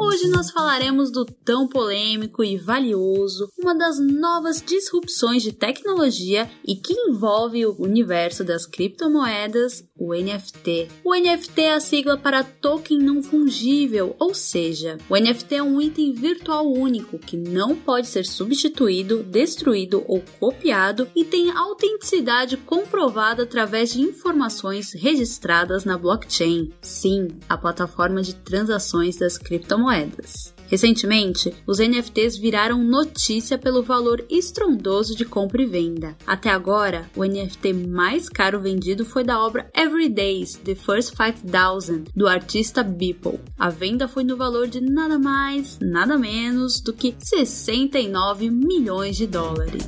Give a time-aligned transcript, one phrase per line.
[0.00, 6.76] Hoje nós falaremos do tão polêmico e valioso, uma das novas disrupções de tecnologia e
[6.76, 10.88] que envolve o universo das criptomoedas, o NFT.
[11.04, 15.80] O NFT é a sigla para token não fungível, ou seja, o NFT é um
[15.80, 23.42] item virtual único que não pode ser substituído, destruído ou copiado e tem autenticidade comprovada
[23.42, 26.72] através de informações registradas na blockchain.
[26.80, 30.54] Sim, a plataforma de transações das criptomoedas.
[30.68, 36.14] Recentemente, os NFTs viraram notícia pelo valor estrondoso de compra e venda.
[36.26, 42.28] Até agora, o NFT mais caro vendido foi da obra Everydays, The First 5000, do
[42.28, 43.40] artista Beeple.
[43.58, 49.26] A venda foi no valor de nada mais, nada menos do que 69 milhões de
[49.26, 49.86] dólares.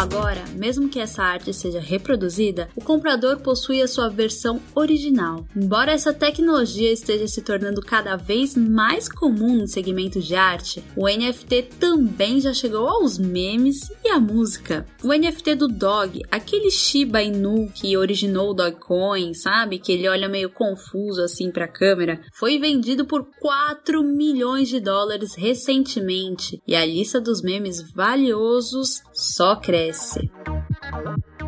[0.00, 5.44] Agora, mesmo que essa arte seja reproduzida, o comprador possui a sua versão original.
[5.54, 11.06] Embora essa tecnologia esteja se tornando cada vez mais comum no segmento de arte, o
[11.06, 14.86] NFT também já chegou aos memes e à música.
[15.04, 19.78] O NFT do Dog, aquele Shiba Inu que originou o Dogecoin, sabe?
[19.78, 24.80] Que ele olha meio confuso assim para a câmera, foi vendido por 4 milhões de
[24.80, 29.89] dólares recentemente e a lista dos memes valiosos só cresce.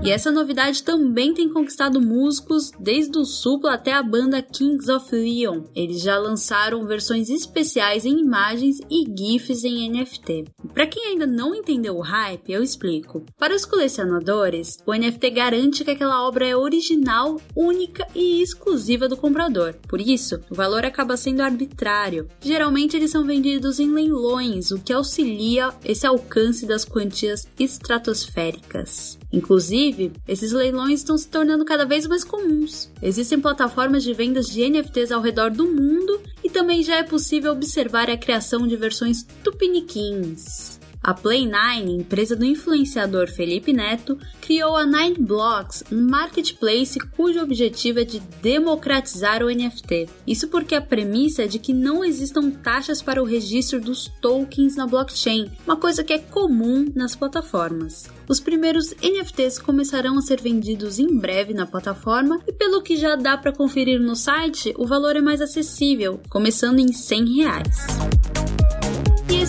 [0.04, 5.14] E essa novidade também tem conquistado músicos desde o Supla até a banda Kings of
[5.14, 5.62] Leon.
[5.76, 10.46] Eles já lançaram versões especiais em imagens e GIFs em NFT.
[10.72, 13.24] Para quem ainda não entendeu o hype, eu explico.
[13.38, 19.16] Para os colecionadores, o NFT garante que aquela obra é original, única e exclusiva do
[19.16, 19.74] comprador.
[19.86, 22.26] Por isso, o valor acaba sendo arbitrário.
[22.40, 29.18] Geralmente eles são vendidos em leilões, o que auxilia esse alcance das quantias estratosféricas.
[29.32, 32.90] Inclusive, esses leilões estão se tornando cada vez mais comuns.
[33.02, 36.20] Existem plataformas de vendas de NFTs ao redor do mundo
[36.52, 40.78] também já é possível observar a criação de versões tupiniquins.
[41.02, 47.98] A Play9, empresa do influenciador Felipe Neto, criou a Nine Blocks, um marketplace cujo objetivo
[47.98, 50.08] é de democratizar o NFT.
[50.24, 54.76] Isso porque a premissa é de que não existam taxas para o registro dos tokens
[54.76, 58.08] na blockchain, uma coisa que é comum nas plataformas.
[58.28, 63.16] Os primeiros NFTs começarão a ser vendidos em breve na plataforma e pelo que já
[63.16, 68.31] dá para conferir no site, o valor é mais acessível, começando em 100 reais.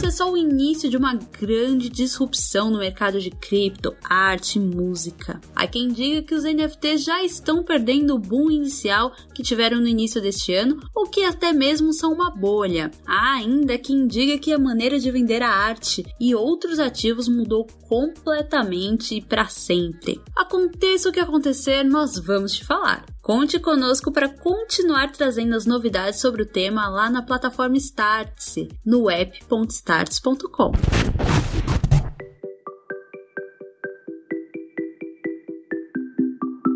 [0.03, 4.61] Esse é só o início de uma grande disrupção no mercado de cripto, arte e
[4.61, 5.39] música.
[5.55, 9.87] Há quem diga que os NFTs já estão perdendo o boom inicial que tiveram no
[9.87, 12.91] início deste ano, ou que até mesmo são uma bolha.
[13.07, 17.65] Há ainda quem diga que a maneira de vender a arte e outros ativos mudou
[17.87, 20.19] completamente e para sempre.
[20.35, 23.05] Aconteça o que acontecer, nós vamos te falar.
[23.23, 29.09] Conte conosco para continuar trazendo as novidades sobre o tema lá na plataforma Startse, no
[29.09, 30.73] app.starts.com.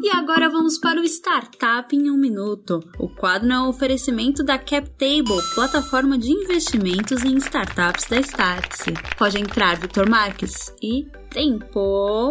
[0.02, 2.79] E agora vamos para o Startup em um Minuto.
[2.97, 8.94] O quadro é um oferecimento da CapTable, plataforma de investimentos em startups da Startse.
[9.18, 10.74] Pode entrar, Vitor Marques.
[10.81, 12.29] E tempo!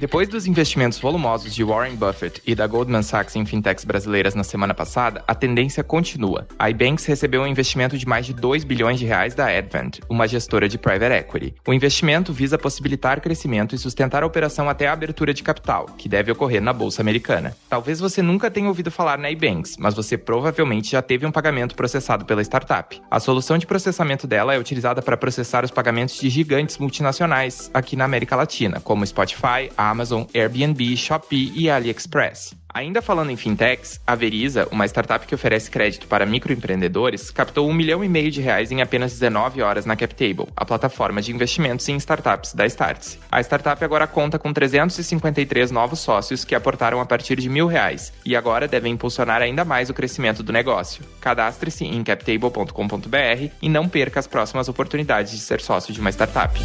[0.00, 4.44] Depois dos investimentos volumosos de Warren Buffett e da Goldman Sachs em fintechs brasileiras na
[4.44, 6.46] semana passada, a tendência continua.
[6.56, 10.28] A iBanks recebeu um investimento de mais de 2 bilhões de reais da Advent, uma
[10.28, 11.52] gestora de private equity.
[11.66, 16.08] O investimento visa possibilitar crescimento e sustentar a operação até a abertura de capital, que
[16.08, 17.56] deve ocorrer na bolsa americana.
[17.68, 21.74] Talvez você nunca tenha ouvido falar na iBanks, mas você provavelmente já teve um pagamento
[21.74, 23.02] processado pela startup.
[23.10, 27.96] A solução de processamento dela é utilizada para processar os pagamentos de gigantes multinacionais aqui
[27.96, 32.56] na América Latina, como Spotify, Amazon, Airbnb, Shopee e AliExpress.
[32.72, 37.72] Ainda falando em fintechs, a Veriza, uma startup que oferece crédito para microempreendedores, captou um
[37.72, 41.88] milhão e meio de reais em apenas 19 horas na CapTable, a plataforma de investimentos
[41.88, 43.18] em startups da Startse.
[43.32, 48.12] A startup agora conta com 353 novos sócios que aportaram a partir de mil reais
[48.24, 51.02] e agora devem impulsionar ainda mais o crescimento do negócio.
[51.20, 56.60] Cadastre-se em captable.com.br e não perca as próximas oportunidades de ser sócio de uma startup.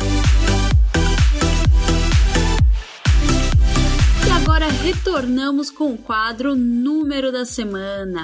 [4.44, 8.24] Agora retornamos com o quadro Número da Semana.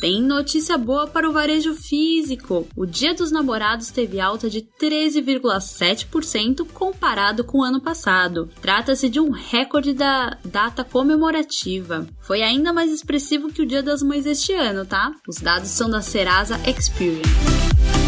[0.00, 2.66] Tem notícia boa para o varejo físico.
[2.74, 8.48] O Dia dos Namorados teve alta de 13,7% comparado com o ano passado.
[8.62, 12.06] Trata-se de um recorde da data comemorativa.
[12.20, 15.12] Foi ainda mais expressivo que o Dia das Mães este ano, tá?
[15.28, 18.03] Os dados são da Serasa Experience.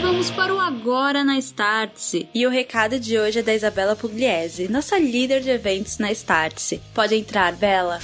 [0.00, 2.28] Vamos para o Agora na Startse.
[2.34, 6.80] E o recado de hoje é da Isabela Pugliese, nossa líder de eventos na Startse.
[6.94, 7.98] Pode entrar, Bela.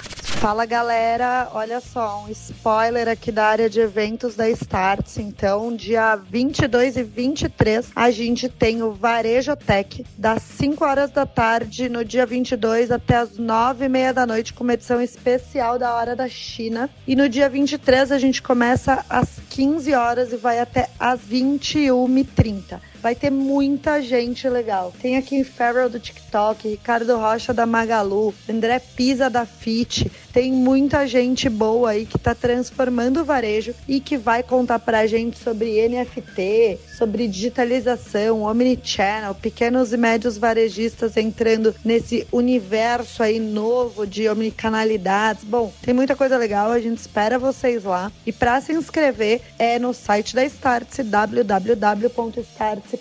[0.45, 5.17] Fala galera, olha só, um spoiler aqui da área de eventos da Starts.
[5.17, 11.25] Então, dia 22 e 23, a gente tem o Varejo Tech, das 5 horas da
[11.25, 15.79] tarde no dia 22 até as 9 e meia da noite, com uma edição especial
[15.79, 16.91] da Hora da China.
[17.07, 22.81] E no dia 23, a gente começa às 15 horas e vai até às 21h30.
[23.01, 24.93] Vai ter muita gente legal.
[25.01, 30.11] Tem aqui Farrell do TikTok, Ricardo Rocha da Magalu, André Pisa da Fit.
[30.33, 35.07] Tem muita gente boa aí que está transformando o varejo e que vai contar pra
[35.07, 44.07] gente sobre NFT, sobre digitalização, omnichannel, pequenos e médios varejistas entrando nesse universo aí novo
[44.07, 45.45] de omnicanalidades.
[45.45, 48.11] Bom, tem muita coisa legal, a gente espera vocês lá.
[48.27, 52.99] E para se inscrever é no site da Startse, www.startse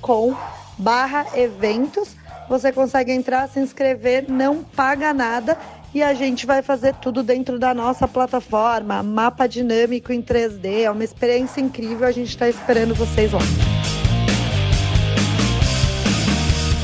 [0.00, 0.36] com
[0.78, 2.16] barra eventos.
[2.48, 5.58] Você consegue entrar, se inscrever, não paga nada
[5.94, 10.90] e a gente vai fazer tudo dentro da nossa plataforma, mapa dinâmico em 3D, é
[10.90, 13.40] uma experiência incrível, a gente está esperando vocês lá.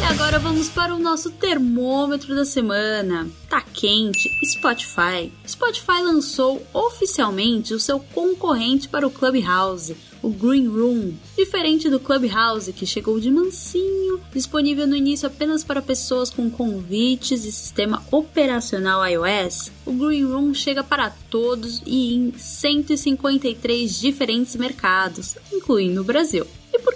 [0.05, 3.27] E agora vamos para o nosso termômetro da semana.
[3.49, 5.33] Tá quente, Spotify.
[5.49, 11.15] Spotify lançou oficialmente o seu concorrente para o Clubhouse, o Green Room.
[11.39, 17.47] Diferente do Clubhouse, que chegou de mansinho, disponível no início apenas para pessoas com convites
[17.47, 25.39] e sistema operacional iOS, o Green Room chega para todos e em 153 diferentes mercados,
[25.51, 26.47] incluindo o Brasil.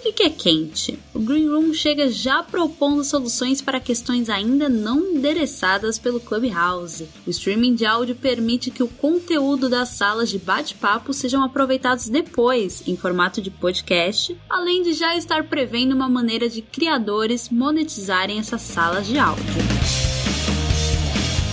[0.09, 0.99] Por que, é quente?
[1.13, 7.07] O Green Room chega já propondo soluções para questões ainda não endereçadas pelo Clubhouse.
[7.27, 12.83] O streaming de áudio permite que o conteúdo das salas de bate-papo sejam aproveitados depois,
[12.89, 18.63] em formato de podcast, além de já estar prevendo uma maneira de criadores monetizarem essas
[18.63, 19.45] salas de áudio.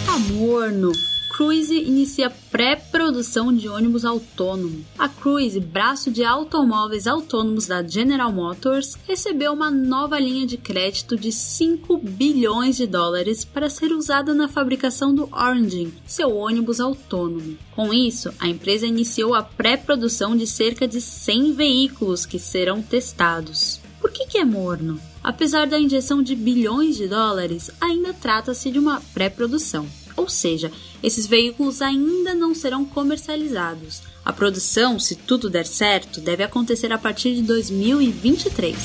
[0.07, 0.93] Amorno
[1.35, 4.85] Cruise inicia pré-produção de ônibus autônomo.
[4.97, 11.17] A Cruise, braço de automóveis autônomos da General Motors, recebeu uma nova linha de crédito
[11.17, 17.57] de 5 bilhões de dólares para ser usada na fabricação do Origin, seu ônibus autônomo.
[17.75, 23.81] Com isso, a empresa iniciou a pré-produção de cerca de 100 veículos que serão testados.
[23.99, 24.97] Por que, que é morno?
[25.21, 29.85] Apesar da injeção de bilhões de dólares, ainda trata-se de uma pré-produção.
[30.15, 30.71] Ou seja,
[31.05, 34.01] esses veículos ainda não serão comercializados.
[34.25, 38.75] A produção, se tudo der certo, deve acontecer a partir de 2023.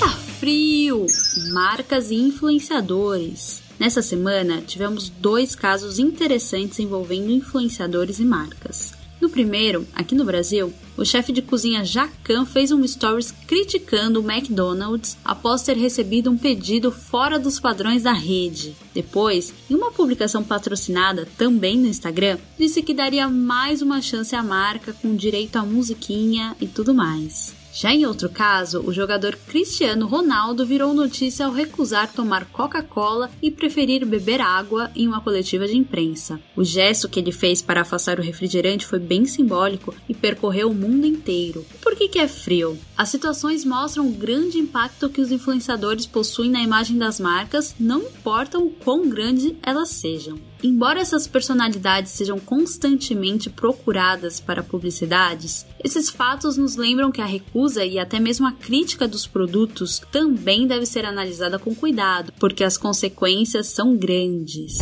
[0.00, 0.08] Tá
[0.40, 1.06] frio!
[1.52, 3.62] Marcas e influenciadores.
[3.78, 9.01] Nessa semana, tivemos dois casos interessantes envolvendo influenciadores e marcas.
[9.22, 14.28] No primeiro, aqui no Brasil, o chefe de cozinha Jacan fez um stories criticando o
[14.28, 18.74] McDonald's após ter recebido um pedido fora dos padrões da rede.
[18.92, 24.42] Depois, em uma publicação patrocinada também no Instagram, disse que daria mais uma chance à
[24.42, 27.61] marca com direito à musiquinha e tudo mais.
[27.74, 33.50] Já em outro caso, o jogador Cristiano Ronaldo virou notícia ao recusar tomar Coca-Cola e
[33.50, 36.38] preferir beber água em uma coletiva de imprensa.
[36.54, 40.74] O gesto que ele fez para afastar o refrigerante foi bem simbólico e percorreu o
[40.74, 41.64] mundo inteiro.
[41.80, 42.78] Por que, que é frio?
[42.94, 48.02] As situações mostram o grande impacto que os influenciadores possuem na imagem das marcas, não
[48.02, 50.38] importam o quão grande elas sejam.
[50.62, 57.84] Embora essas personalidades sejam constantemente procuradas para publicidades, esses fatos nos lembram que a recusa
[57.84, 62.76] e até mesmo a crítica dos produtos também deve ser analisada com cuidado, porque as
[62.76, 64.78] consequências são grandes.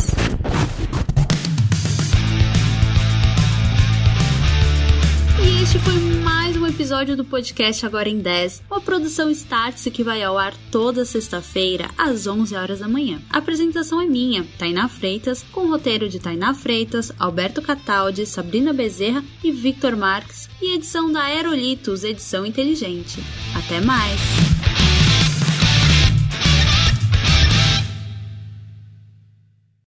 [5.43, 6.10] E este foi
[6.81, 11.91] episódio do podcast Agora em 10, uma produção Startse que vai ao ar toda sexta-feira
[11.95, 13.21] às 11 horas da manhã.
[13.29, 19.23] A apresentação é minha, Tainá Freitas, com roteiro de Tainá Freitas, Alberto Cataldi, Sabrina Bezerra
[19.43, 23.23] e Victor Marques, e edição da Aerolitos, edição inteligente.
[23.55, 24.60] Até mais!